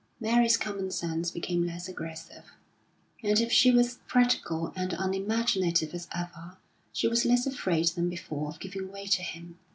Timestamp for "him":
9.21-9.59